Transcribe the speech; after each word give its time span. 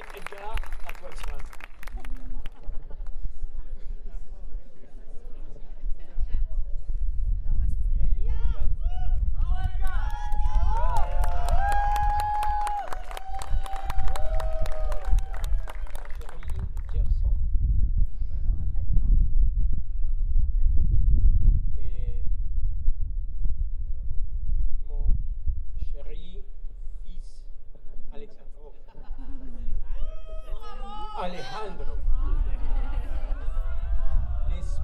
Take 0.00 0.22
a 0.32 0.34
jar 0.34 0.56
at 0.86 1.02
lunchtime. 1.02 1.69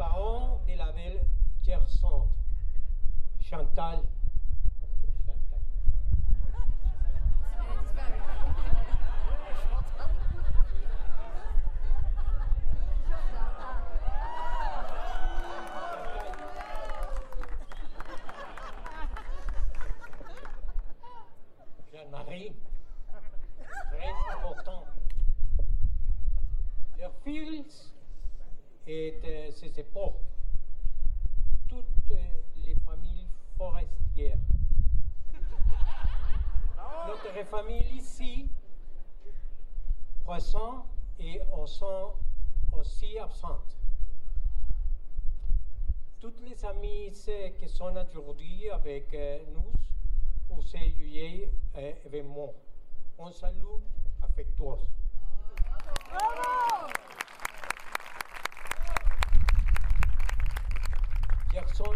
Parents 0.00 0.62
de 0.66 0.78
la 0.78 0.90
belle 0.92 1.20
Gerson. 1.62 2.26
Chantal. 3.38 4.00
Jean-Marie, 21.92 22.54
très 23.92 24.14
important. 24.34 24.86
Leur 26.98 27.12
fils 27.22 27.92
et 28.86 29.20
euh, 29.24 29.50
ses 29.50 29.78
épaules, 29.78 30.12
toutes 31.68 32.10
euh, 32.10 32.16
les 32.64 32.74
familles 32.86 33.26
forestières. 33.56 34.38
Notre 37.06 37.46
famille 37.46 37.96
ici, 37.96 38.48
présente 40.24 40.86
et 41.18 41.40
sont 41.66 42.12
aussi 42.72 43.18
absentes. 43.18 43.76
Toutes 46.20 46.40
les 46.42 46.64
amis 46.64 47.12
euh, 47.28 47.48
qui 47.50 47.68
sont 47.68 47.94
aujourd'hui 47.96 48.68
avec 48.70 49.12
nous 49.54 49.72
pour 50.50 50.62
ce 50.64 50.78
juillet 50.78 51.48
euh, 51.76 51.92
événement. 52.04 52.52
Un 53.18 53.30
salut 53.30 53.80
affectueux. 54.22 54.76
Jackson 61.52 61.94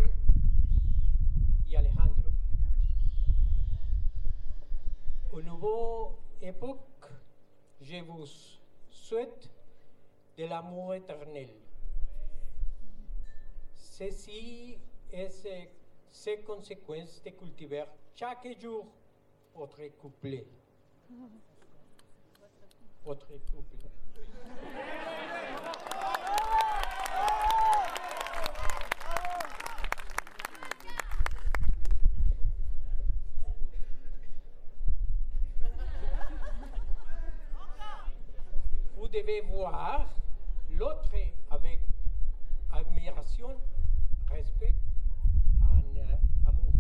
y 1.69 1.77
Alejandro. 1.77 2.25
Une 5.33 5.47
nouvelle 5.47 6.17
époque, 6.41 7.07
je 7.81 8.01
vous 8.03 8.27
souhaite 8.91 9.49
de 10.37 10.47
l'amour 10.47 10.95
éternel. 10.95 11.51
Ceci 13.75 14.77
est 15.13 15.71
ces 16.11 16.41
conséquences 16.41 17.23
de 17.23 17.31
cultiver 17.31 17.85
chaque 18.17 18.61
jour 18.61 18.87
votre 19.55 19.87
couple. 20.01 20.45
Votre 23.05 23.29
couple. 23.53 23.89
Devez 39.15 39.43
voir 39.43 40.09
l'autre 40.71 41.15
avec 41.49 41.79
admiration, 42.73 43.61
respect, 44.29 44.75
en 45.63 45.79
euh, 45.97 46.49
amour. 46.49 46.73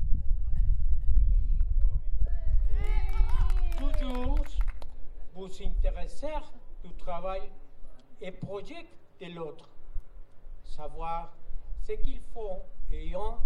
Toujours 3.78 4.45
vous 5.33 5.62
intéresser 5.62 6.33
du 6.83 6.93
travail 6.97 7.43
et 8.21 8.33
projet 8.33 8.84
de 9.21 9.27
l'autre. 9.27 9.69
Savoir 10.65 11.37
ce 11.87 11.93
qu'ils 11.93 12.21
font 12.21 12.62
ayant 12.91 13.39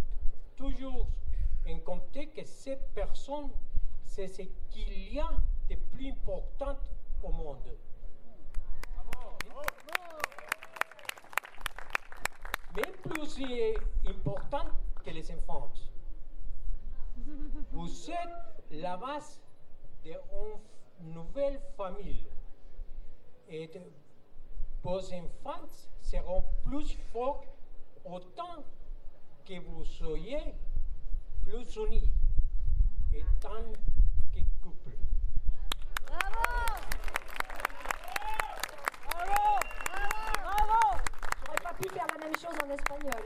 toujours 0.57 1.07
en 1.69 1.79
compte 1.81 2.11
que 2.35 2.45
cette 2.47 2.95
personne, 2.95 3.51
c'est 4.03 4.29
ce 4.29 4.43
qu'il 4.71 5.13
y 5.13 5.21
a 5.21 5.29
de 5.69 5.75
plus 5.75 6.09
important 6.09 6.79
au 7.23 7.33
monde. 7.33 7.69
Même 12.77 12.95
plus 13.03 13.45
important 14.07 14.67
que 15.05 15.11
les 15.11 15.31
enfants. 15.33 15.73
Vous 17.73 18.11
êtes 18.11 18.71
la 18.71 18.97
base 18.97 19.41
d'une 20.03 21.13
nouvelle 21.13 21.61
famille 21.77 22.27
et 23.49 23.71
vos 24.83 25.01
enfants 25.13 25.67
seront 26.01 26.45
plus 26.65 26.97
forts 27.13 27.45
autant 28.05 28.65
que 29.45 29.59
vous 29.61 29.85
soyez 29.85 30.55
plus 31.45 31.77
unis 31.77 32.13
et 33.13 33.25
tant 33.41 33.65
que 34.33 34.41
couple. 34.63 34.93
J'aurais 41.45 41.63
pas 41.63 41.75
pu 41.75 41.89
faire 41.89 42.07
la 42.13 42.19
même 42.25 42.37
chose 42.37 42.58
espagnol. 42.71 43.23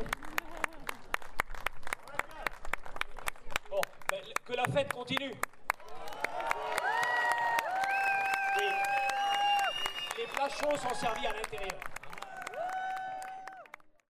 Bon, 3.71 3.81
ben, 4.11 4.21
que 4.45 4.53
la 4.53 4.65
fête 4.65 4.93
continue. 4.93 5.33
Et 8.61 10.19
les 10.19 10.27
plats 10.27 10.49
sont 10.49 10.95
servis 10.95 11.27
à 11.27 11.33
l'intérieur. 11.33 11.92